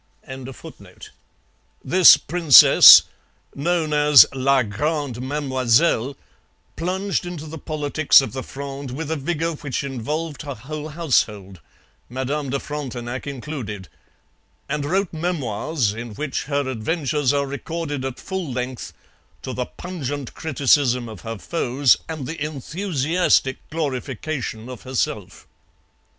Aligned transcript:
]and 0.23 0.47
first 0.55 0.79
cousin 0.79 0.85
to 0.85 0.85
Louis 0.87 0.95
XIV. 1.05 1.09
This 1.85 2.17
princess, 2.17 3.03
known 3.53 3.93
as 3.93 4.25
La 4.33 4.63
Grande 4.63 5.21
Mademoiselle, 5.21 6.17
plunged 6.75 7.27
into 7.27 7.45
the 7.45 7.59
politics 7.59 8.19
of 8.19 8.33
the 8.33 8.41
Fronde 8.41 8.89
with 8.89 9.11
a 9.11 9.15
vigour 9.15 9.51
which 9.57 9.83
involved 9.83 10.41
her 10.41 10.55
whole 10.55 10.87
household 10.89 11.59
Madame 12.09 12.49
de 12.49 12.59
Frontenac 12.59 13.27
included 13.27 13.89
and 14.67 14.85
wrote 14.85 15.13
Memoirs 15.13 15.93
in 15.93 16.15
which 16.15 16.45
her 16.45 16.67
adventures 16.67 17.31
are 17.31 17.45
recorded 17.45 18.03
at 18.03 18.17
full 18.17 18.51
length, 18.51 18.93
to 19.43 19.53
the 19.53 19.67
pungent 19.67 20.33
criticism 20.33 21.07
of 21.07 21.21
her 21.21 21.37
foes 21.37 21.95
and 22.09 22.25
the 22.25 22.43
enthusiastic 22.43 23.57
glorification 23.69 24.67
of 24.67 24.81
herself. 24.81 25.45